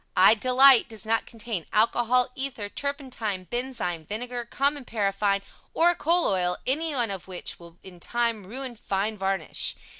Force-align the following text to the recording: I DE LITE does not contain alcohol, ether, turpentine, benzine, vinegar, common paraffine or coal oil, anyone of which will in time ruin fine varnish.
I 0.17 0.33
DE 0.33 0.49
LITE 0.51 0.89
does 0.89 1.05
not 1.05 1.27
contain 1.27 1.67
alcohol, 1.71 2.29
ether, 2.33 2.69
turpentine, 2.69 3.45
benzine, 3.45 4.03
vinegar, 4.07 4.45
common 4.45 4.83
paraffine 4.83 5.43
or 5.75 5.93
coal 5.93 6.25
oil, 6.25 6.57
anyone 6.65 7.11
of 7.11 7.27
which 7.27 7.59
will 7.59 7.77
in 7.83 7.99
time 7.99 8.47
ruin 8.47 8.75
fine 8.75 9.15
varnish. 9.15 9.75